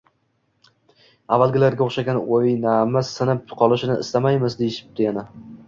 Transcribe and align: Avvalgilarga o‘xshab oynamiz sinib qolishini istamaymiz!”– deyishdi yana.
Avvalgilarga 1.37 1.85
o‘xshab 1.87 2.33
oynamiz 2.39 3.13
sinib 3.21 3.55
qolishini 3.63 4.01
istamaymiz!”– 4.07 4.59
deyishdi 4.67 5.11
yana. 5.11 5.29